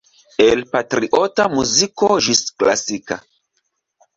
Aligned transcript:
El 0.45 0.61
patriota 0.75 1.45
muziko 1.57 2.09
ĝis 2.29 2.41
klasika. 2.63 3.19